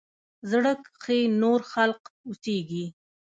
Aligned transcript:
زړه 0.49 0.71
کښې 1.01 1.19
نور 1.41 1.59
خلق 1.71 2.01
اوسيږي 2.27 2.85